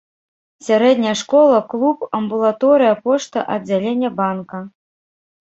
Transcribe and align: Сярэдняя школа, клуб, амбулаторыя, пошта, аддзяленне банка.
Сярэдняя 0.67 1.11
школа, 1.21 1.59
клуб, 1.73 1.99
амбулаторыя, 2.21 2.93
пошта, 3.05 3.45
аддзяленне 3.59 4.09
банка. 4.19 4.57